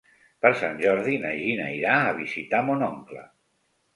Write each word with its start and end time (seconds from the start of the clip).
Per 0.43 0.49
Sant 0.61 0.79
Jordi 0.85 1.17
na 1.25 1.33
Gina 1.41 1.67
irà 1.79 1.99
a 2.07 2.15
visitar 2.21 2.65
mon 2.71 2.87
oncle. 2.87 3.27